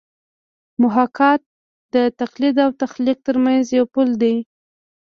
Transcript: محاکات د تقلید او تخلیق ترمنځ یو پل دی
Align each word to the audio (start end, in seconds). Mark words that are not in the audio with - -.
محاکات 0.81 1.41
د 1.93 1.95
تقلید 2.21 2.55
او 2.65 2.69
تخلیق 2.83 3.17
ترمنځ 3.27 3.65
یو 3.77 3.85
پل 3.93 4.09
دی 4.21 4.35